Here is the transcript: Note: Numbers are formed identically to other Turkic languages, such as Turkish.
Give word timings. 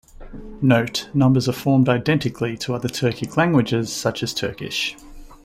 Note: 0.63 1.09
Numbers 1.13 1.47
are 1.47 1.51
formed 1.51 1.87
identically 1.87 2.57
to 2.57 2.73
other 2.73 2.87
Turkic 2.89 3.37
languages, 3.37 3.93
such 3.93 4.23
as 4.23 4.33
Turkish. 4.33 4.95